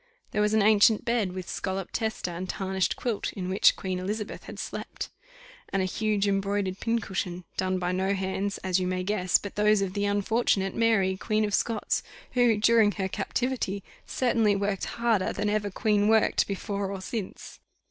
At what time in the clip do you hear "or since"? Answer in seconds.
16.91-17.59